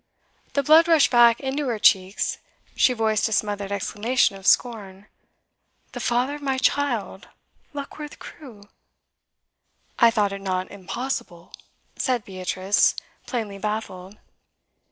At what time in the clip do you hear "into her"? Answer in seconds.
1.41-1.77